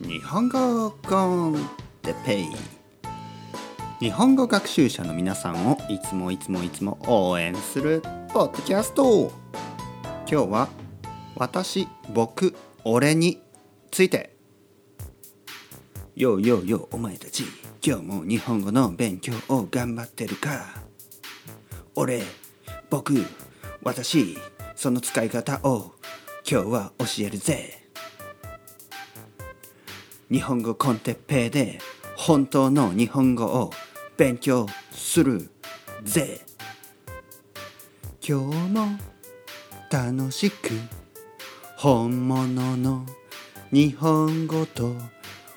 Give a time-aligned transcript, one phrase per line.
[0.00, 1.56] 日本語コン
[2.02, 2.46] テペイ
[3.98, 8.00] 日本語学習者の皆さんをいつもいつもいつも応援する
[8.32, 9.32] ポッドキャスト。
[10.30, 10.68] 今日は
[11.34, 13.42] 私僕俺に
[13.90, 14.36] ついて。
[16.14, 17.42] ようようようお前たち
[17.84, 20.76] 今日も日本語の勉強を頑張ってるか。
[21.96, 22.22] 俺
[22.88, 23.14] 僕
[23.82, 24.38] 私
[24.76, 25.94] その使い方を
[26.48, 27.77] 今日は教えるぜ。
[30.30, 31.78] 日本語コンテッペイで
[32.14, 33.70] 本当の日本語を
[34.18, 35.50] 勉強する
[36.02, 36.40] ぜ。
[38.20, 38.98] 今日も
[39.90, 40.68] 楽しく
[41.78, 43.06] 本物の
[43.72, 44.92] 日本語と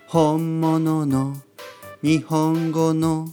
[0.08, 1.36] 本物の
[2.02, 3.28] 日本語の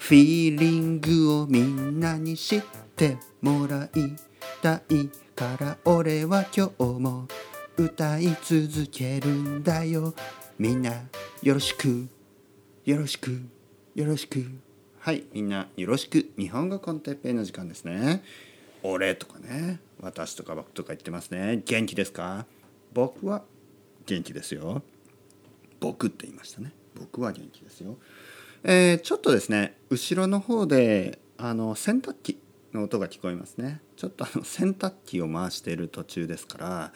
[0.00, 2.62] フィーリングをみんなに知っ
[2.96, 3.90] てもらい
[4.60, 7.28] たいから俺は今日も
[7.76, 10.12] 歌い続けるんだよ。
[10.62, 10.92] みんな
[11.42, 12.06] よろしく。
[12.84, 13.32] よろしく。
[13.96, 14.46] よろしく。
[15.00, 16.30] はいみんなよろしく。
[16.38, 18.22] 日本語コンテッペイの時間ですね。
[18.84, 21.62] 俺とかね私とか僕とか言ってますね。
[21.66, 22.46] 元気ですか？
[22.92, 23.42] 僕は
[24.06, 24.84] 元気ですよ。
[25.80, 26.70] 僕って言いましたね。
[26.94, 27.98] 僕は元気ですよ。
[28.62, 32.38] えー、ちょっとですね後ろの方であの洗濯機
[32.72, 33.80] の音が聞こえますね。
[33.96, 36.92] ちょっとあの 洗濯機を回している途中ですから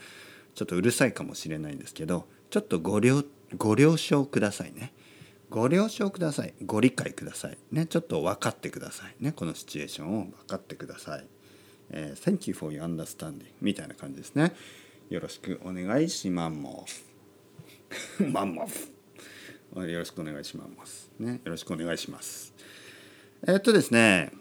[0.54, 3.24] ちょっとうるさいかもしれないんですけどちょっとご了
[3.56, 4.92] ご了承くださいね。
[5.48, 6.54] ご了承ください。
[6.64, 7.58] ご理解ください。
[7.70, 9.32] ねちょっと分かってくださいね。
[9.32, 11.26] このシチュエーションを分かってください、
[11.90, 14.54] えー、Thank you for your understanding みたいな感じですね。
[15.08, 17.04] よろしくお願いします。
[18.20, 21.10] マンモフよろしくお願いします。
[21.20, 21.40] ね。
[21.44, 22.52] よろしくお願いします。
[23.46, 24.32] えー、っとですね。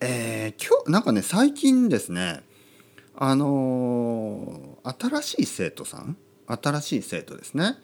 [0.00, 2.44] えー、今日なんかね最近ですね。
[3.16, 6.16] あのー、新しい生徒さん？
[6.46, 7.76] 新しい生徒ですね。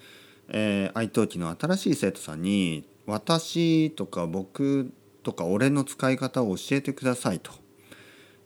[0.48, 7.53] えー、愛登記の新しい生徒さんに「私」とか「僕」とか「俺の使い方を教えてくださいと」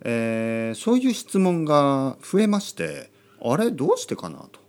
[0.05, 3.71] えー、そういう質問が増えましてあれ？
[3.71, 4.61] どうしてかなと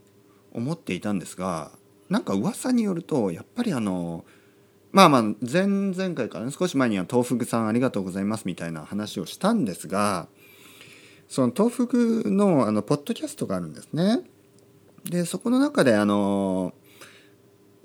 [0.52, 1.72] 思っていたんですが
[2.10, 4.26] なんか噂によるとやっぱりあの
[4.92, 10.28] まあまあ前々回からね少し前には東福さんありがとうございますみたいな話をしたんですが
[11.28, 14.22] その東福のあのポッドキャストがあるんですね。
[15.06, 16.74] でそこの中であの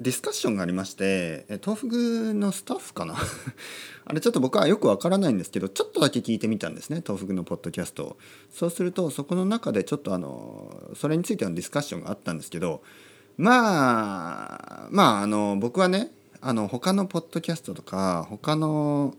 [0.00, 3.16] ディスカッションがありまして東福のスタッフかな？
[4.06, 8.16] あれちょっと僕はよくわからないんですけどちょっとだけ聞いてみたんですね東福のポッドキャストを。
[8.50, 12.82] そうするとそこの中でちょっとあのそれについてのディスカッションがあったんですけど
[13.36, 14.54] ま
[14.84, 19.14] あまああの僕はねあの他のポッドキャストとか他の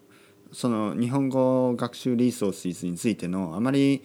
[0.51, 4.01] その日本語学習リソースについてのあまり、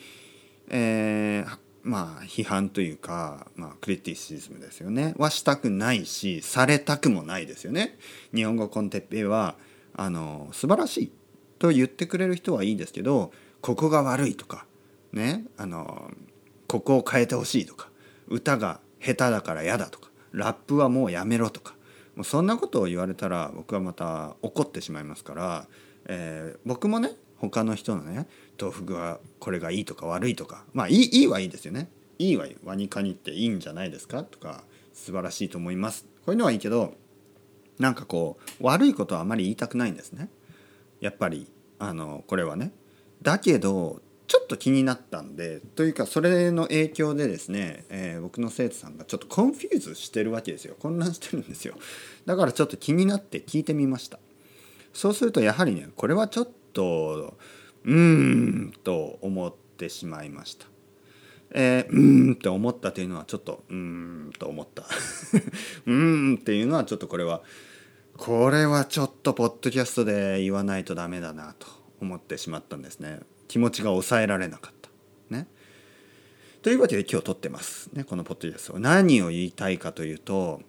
[0.68, 7.98] えー、まあ批判というか、まあ、クリティシズムですよねはしたくないしされたくもないですよね。
[8.34, 9.54] 日本語コンテッペイは
[9.94, 11.12] あの素晴らしい
[11.58, 14.66] と言ってくれる人はいいんですけどここが悪いとか
[15.12, 16.10] ねあの
[16.66, 17.90] ここを変えてほしいとか
[18.28, 21.74] 歌が下手だから嫌だとかラップはもうやめろとか
[22.16, 25.66] もうそんなことを言われたら僕はまた怒ってしまいますから、
[26.06, 27.10] えー、僕もね
[27.50, 28.26] 他の人のね
[28.60, 31.88] 豆腐はこれがいいとか悪いとかまあいいいいはいいですよね。
[32.18, 36.04] いいはいいワニカニっていいんじゃないですかとか素晴らしいと思います。
[36.24, 36.94] こういうのはいいけど
[37.78, 40.28] なんかこう悪いことはあまり言いたくないんですね。
[41.00, 42.72] やっぱりあのこれはね。
[43.22, 50.76] だけどちょっと気になったんでというかそれの影響でですね、えー、僕の生徒さんがちょっと confuse してるわけですよ。
[50.78, 51.74] 混乱してるんですよ。
[52.26, 54.18] だからちょっと気になって聞いてみました。
[54.92, 57.36] そうするとやはりねこれはちょっと
[57.84, 60.66] うーんと思ってしまいました。
[61.50, 64.82] えー、うーんって思ったというのはちょっとうーんと思った。
[65.86, 67.42] うーんっていうのはちょっとこれは
[68.16, 71.66] これはちょっとポッドキャストで言わないとダメだなと
[72.00, 73.20] 思ってしまったんですね。
[73.48, 74.90] 気持ちが抑えられなかった。
[75.34, 75.48] ね。
[76.64, 80.62] というわけで今日撮ってますねこのポッドキャスト何を言いたいかというと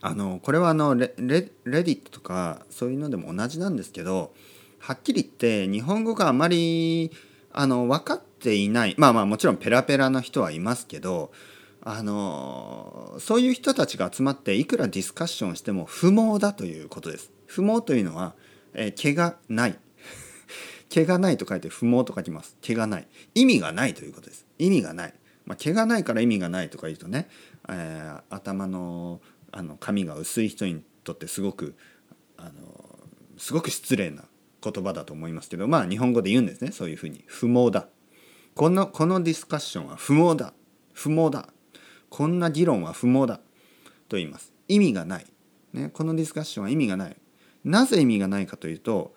[0.00, 4.32] あのこれはあのレレレディットとかそういうのでも同じなんですけど
[4.78, 7.10] はっきり言って日本語があまり
[7.52, 11.32] あの分かっていないまあまあもちろんペラペラな人はいますけど
[11.88, 17.30] あのそういう人たちが集まっていくらディスカッションしても不毛だということです。
[17.46, 18.34] 不毛というのは、
[18.74, 19.78] えー、毛がない
[20.90, 22.56] 毛がないと書いて不毛と書きます。
[22.60, 23.06] 毛がない。
[23.36, 24.46] 意味がないということです。
[24.58, 25.14] 意味がない。
[25.44, 27.28] まあ、毛がないから意味がないとか言うとね、
[27.68, 29.20] えー、頭の
[29.52, 31.76] あの髪が薄い人にとってすごく
[32.36, 32.98] あの
[33.38, 34.24] すごく失礼な
[34.70, 36.72] 言葉だと思いますけどまあ日本語で言うんですね。
[36.72, 37.24] そういうふうに。
[37.26, 37.88] 不毛だ。
[38.54, 40.52] このこのディスカッションは不毛だ。
[40.92, 41.48] 不毛だ。
[42.08, 43.40] こんな議論は不毛だ。
[44.08, 44.52] と言います。
[44.68, 45.26] 意味がない、
[45.72, 47.16] ね、このディスカッションは意味がない。
[47.64, 49.14] なぜ意味がないかというと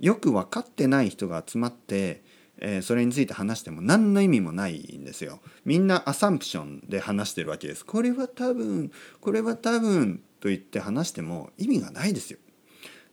[0.00, 2.24] よく分かってない人が集まって
[2.64, 5.40] えー、それについて話しても何の意味もないんですよ。
[5.64, 7.84] みんなアサンプションで話してるわけです。
[7.84, 12.38] これは多分これは多分と言って話しても意味がないですよ。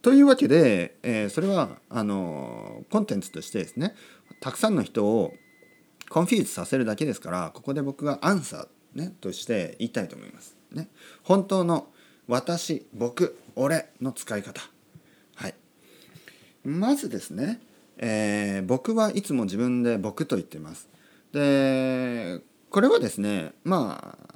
[0.01, 3.95] というわけで、えー、それはあのコンテンツとしてですね
[4.39, 5.33] たくさんの人を
[6.09, 10.55] confuse させるだけですからここで僕がアンサー、ね、として言いたいと思います。
[10.71, 10.87] ね、
[11.23, 11.87] 本当の
[12.27, 14.61] 私僕俺の使い方。
[15.35, 15.55] はい、
[16.63, 17.61] まずですね
[18.01, 20.87] えー、僕はいつも自分で僕と言ってます。
[21.33, 24.28] でこれはですねまあ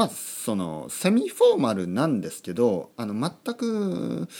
[0.00, 4.30] まあそのセミフォーマルなんですけどあの全く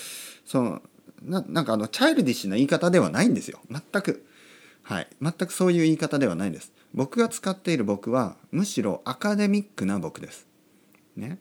[0.46, 0.82] その
[1.22, 3.60] ななんかあのチャイルディッシュな言い方ではないんですよ。
[3.70, 4.24] 全く。
[4.82, 5.08] はい。
[5.20, 6.72] 全くそういう言い方ではないんです。
[6.94, 10.46] 僕が使っている僕はむしろアカデミックな僕です。
[11.14, 11.38] ね。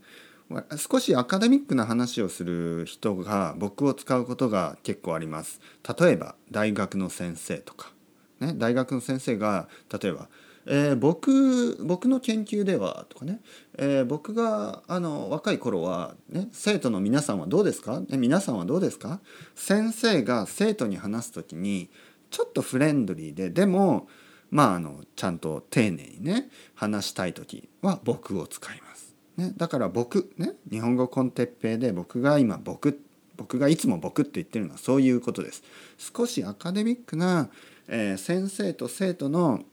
[0.76, 5.62] 少しアカデミックな話をする人が僕を使うことが結構あります。
[5.98, 7.94] 例えば大学の先生とか、
[8.42, 10.28] ね、大学の先生が例えば
[10.72, 13.42] 「えー、僕僕の研究では」とかね、
[13.78, 19.20] えー、僕があの若い頃は、ね、生徒の皆さんはどうですか、ね、皆さんはどうですか？
[19.56, 21.90] 先生が生徒に話す時に
[22.30, 24.08] ちょっとフレンドリーででも
[24.52, 29.16] まああのちゃんと丁寧にね話したい時は僕を使います。
[29.38, 33.02] ね、だから僕、ね、日本語コンテッペイで僕が今僕
[33.38, 35.64] 僕がいつも僕って言ってるのはそういうことです。
[35.98, 37.50] 少しアカデミックな、
[37.88, 39.64] えー、先生と生徒の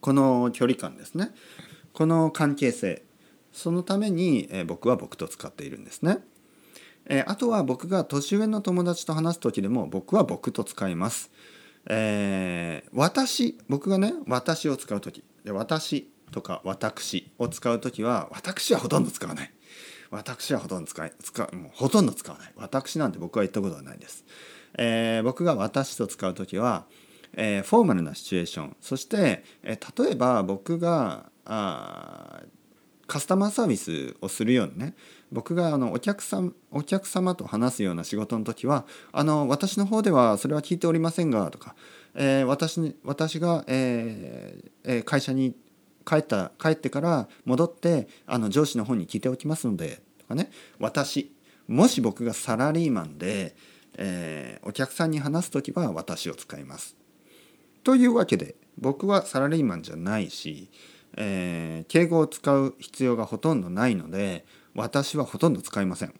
[0.00, 1.30] この距離感ですね。
[1.92, 3.02] この関係性。
[3.52, 6.18] そのために、え、僕は僕と使っているんですね。
[7.06, 11.30] え、あとは僕が年上の友達と話す時でも僕は僕と使います。
[11.86, 15.24] えー、私僕がね私を使う時。
[15.44, 19.52] で私とか私を使う時は私はほとんど使わない。
[20.10, 22.52] 私はほとんど使い使もうほとんど使わない。
[22.56, 24.24] 私なんて僕は言ったことはないです、
[24.78, 26.86] えー、僕が私と使う時は、
[27.34, 28.76] えー、フォーマルなシチュエーション。
[28.80, 32.42] そして、えー、例えば僕があ
[33.08, 34.94] カスタマーサービスをするようにね。
[35.32, 41.74] 僕があのお客さんお客様と話すような仕事の時はあの私の方ではそれは聞いておりませんがとか、
[42.14, 45.54] えー、私私が、えー、会社に
[46.06, 50.50] 帰った帰ってから戻ってあの上司の方に聞いておきますのでとかね。
[50.78, 51.32] 私
[51.66, 53.54] もし僕がサラリーマンで、
[53.98, 56.97] えー、お客さんに話す時は私を使います。
[57.84, 60.70] というわけで僕はサラリーマンじゃないし、
[61.16, 64.44] えー、敬語を使う必要がほとんどないので
[64.74, 66.14] 私はほとんど使いません。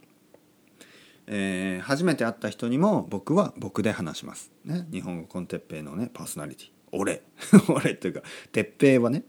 [1.30, 4.50] えー、初めて会った人にも僕は僕で話します。
[4.64, 6.70] ね、日本語コンテッペイのねパーソナリティ。
[6.92, 7.22] 俺
[7.68, 9.24] 俺というか鉄平はね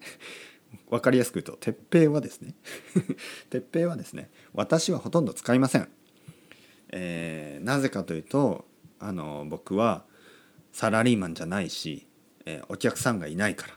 [0.90, 2.56] 分かりやすく言うと鉄平はですね
[3.50, 5.90] 鉄平はですね私はほとんど使いません、
[6.90, 8.66] えー、なぜかというと
[9.00, 10.06] あの僕は
[10.72, 12.08] サラリーマンじゃないし、
[12.50, 13.68] え、お客さんがいないか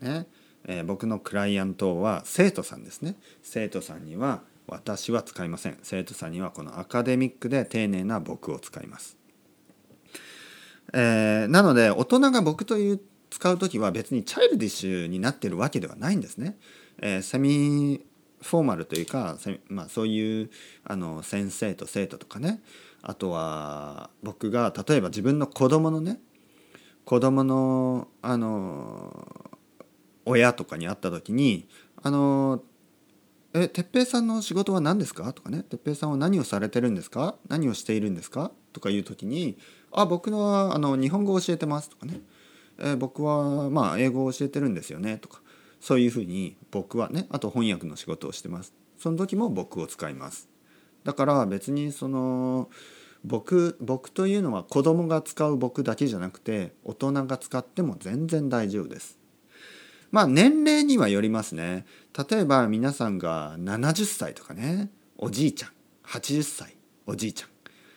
[0.00, 0.08] ら。
[0.08, 0.26] ね、
[0.64, 3.16] え、僕のクライアントは生徒さんですね。
[3.42, 5.78] 生徒さんには私は使いません。
[5.82, 9.16] 生徒さんにはこのアカデミックで丁寧な僕を使います、
[10.92, 13.00] えー、なので大人が僕という
[13.30, 16.56] 使う時は別にチャイルディッシュになってるわけではないんですね。
[17.02, 18.04] えー、セミ
[18.42, 19.36] フォーマルというか、
[19.68, 20.50] まあ、そういう
[20.84, 22.62] あの先生と生徒とかね。
[23.02, 26.20] あとは僕が例えば自分の子供のね
[27.10, 29.50] 子供のあの
[30.24, 31.66] 親とかに会った時に
[32.00, 32.62] 「あの
[33.52, 37.34] え哲平さんの仕事は何ですか?」とかね「哲平さんは何をされてるんですか？
[37.48, 39.58] 何をしているんですか?」とかいう時に
[39.90, 42.20] 「あ僕はあの日本語を教えてます」とかね
[42.78, 45.42] え、僕はまあ英語を教えてるんですよねとか。
[45.80, 48.72] そういうふうに僕はねあと翻訳の仕事をしてます。
[48.98, 50.48] その時も僕を使います。
[51.02, 52.70] だから別にその
[53.24, 59.18] 僕僕というのは子供が使う僕だけじゃなくて大人が使っても全然大丈夫です。
[60.10, 61.84] まあ年齢にはよりますね。
[62.30, 64.90] 例えば皆さんが70歳とかね。
[65.18, 65.70] おじいちゃん。
[66.06, 66.76] 80歳。
[67.06, 67.50] おじいちゃん。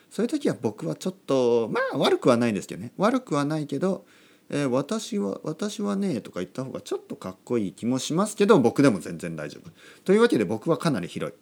[0.10, 2.92] そういう時は僕はちょっとまあ悪くはないですけどね。
[2.98, 4.06] 悪くはないけど
[4.50, 9.72] えー、私は私はねとか言った方がちょっとかっこいい気もしますけど僕でも全然大丈夫。
[10.04, 11.36] というわけで僕はかなり広い。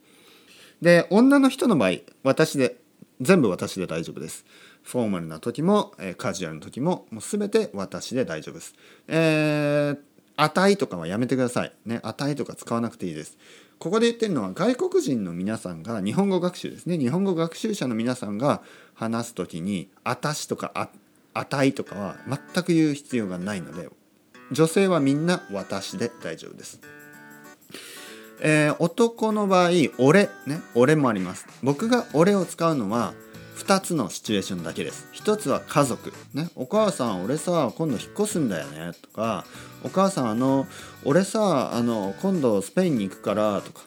[0.81, 2.77] で女の人の場合私で
[3.21, 4.45] 全部私で大丈夫です。
[4.83, 8.73] フォーマルな時も、えー、カジュアルな時ももう全て私で大丈夫です。
[9.07, 9.97] えー、
[10.35, 11.73] 値とかはやめてください。
[11.85, 13.37] ね、値とか使わなくていいです。
[13.77, 16.97] ここで言ってるのは外国人の皆さんが日本語学習ですね。
[16.97, 18.61] 日本語学習者の皆さんが
[18.93, 20.89] 話す時に「あたし」とか「あ
[21.33, 23.89] 値とかは全く言う必要がないので
[24.51, 27.00] 女性はみんな私で大丈夫です。
[28.41, 31.47] えー男の場合俺ね俺もあります。
[31.63, 33.13] 僕が俺を使うのは
[33.57, 35.07] 2つのシチュエーションだけです。
[35.13, 36.11] 1つは家族。
[36.33, 38.91] ねお母さん俺さ今度引っ越すんだよね。
[39.01, 39.45] とか
[39.83, 40.67] お母さんあの
[41.05, 43.61] 俺さあの今度スペインに行くから。
[43.61, 43.81] とか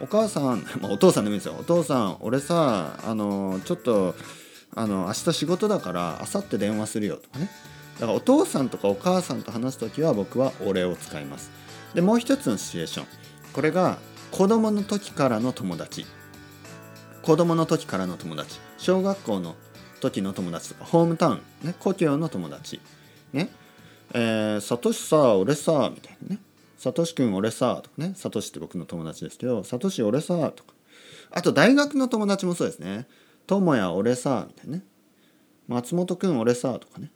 [0.00, 1.56] お母さん、 まあ、お父さんでもいいですよ。
[1.60, 4.14] お父さん俺さあのちょっと
[4.74, 7.16] あの明日仕事だから明後日電話するよ。
[7.16, 7.50] とかね。
[7.98, 11.50] だからお父さんとかお母さんと話す時は僕は俺を使います。
[11.94, 13.06] でもう一つのシチュエーション。
[13.52, 13.98] これが
[14.30, 16.06] 子供の時からの友達。
[17.22, 18.58] 子供の時からの友達。
[18.78, 19.56] 小学校の
[20.00, 22.80] 時の友達とかホームタウン、ね、故郷の友達。
[23.32, 23.50] ね。
[24.12, 26.40] えー、サトシさ俺さみたいなね。
[26.78, 28.12] サトシ君俺さとかね。
[28.16, 30.74] サトシって僕の友達ですけどサトシ俺さとか。
[31.32, 33.06] あと大学の友達もそうですね。
[33.46, 34.84] 智也俺さみたいなね。
[35.68, 37.10] 松本君俺さとかね。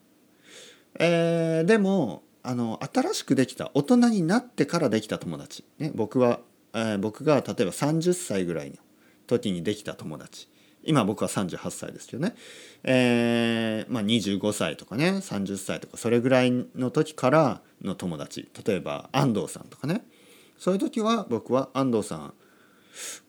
[0.98, 6.40] えーでもあの新しくできた大人になってからできた友達、ね、僕は、
[6.74, 8.76] えー僕が例えば30歳ぐらいの
[9.26, 10.48] 時にできた友達。
[10.86, 12.34] 今僕は38歳ですけどね、
[12.82, 18.50] えーまあ、25歳とかね30歳とかそれぐらいの時からの友達。
[18.66, 20.04] 例えば安藤さんとかね。
[20.58, 22.34] そういう時は僕は安藤さん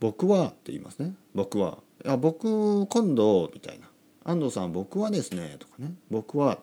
[0.01, 1.15] 僕はって言いますね。
[1.33, 3.87] 僕はいや僕今度みたいな。
[4.25, 5.93] 安藤さん僕はですねとかね。
[6.11, 6.59] 僕は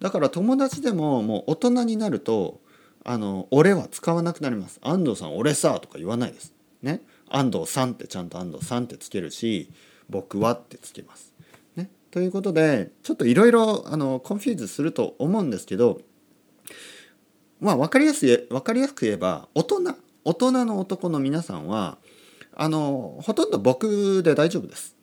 [0.00, 2.60] だから友達でももう大人になると
[3.04, 4.78] あの俺は使わなくなります。
[4.82, 6.54] 安藤さん俺さとか言わないです。
[6.82, 7.02] ね。
[7.28, 9.70] 安藤さんってちゃんと安藤さんってつけるし
[10.08, 11.32] 僕はってつけます。
[11.76, 11.90] ね。
[12.10, 13.78] ということでちょっといろいろ
[14.22, 16.00] confuse すると思うんですけど
[17.60, 21.98] まあ分かりやすい分かりやすく言えば大人大人の男の皆さんは
[22.54, 24.96] あのほとんど僕で大丈夫です。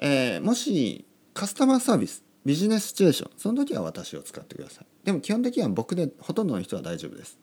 [0.00, 3.30] えーもしカスタマーサービスビジネスシチュエーション。
[3.36, 4.86] その時は私を使ってください。
[5.04, 7.38] でも基本的には僕でほとんどの人は大丈夫です。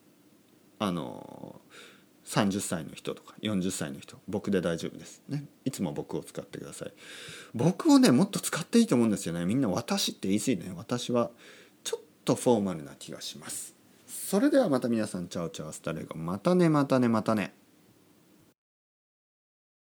[0.78, 1.60] あの
[2.26, 5.22] 30歳の人とか40歳の人僕で大丈夫です。
[5.28, 5.44] ね。
[5.64, 6.92] いつも僕を使ってください。
[7.54, 9.44] 僕をねもっと使っていいと思うんですよね。
[9.46, 10.72] みんな私って言い過ぎね。
[10.76, 11.30] 私は
[11.82, 13.74] ちょっとフォーマルな気がします。
[14.06, 16.16] それではまた皆さんチャオチャオスタレゴ。
[16.16, 17.54] またねまたねまたね。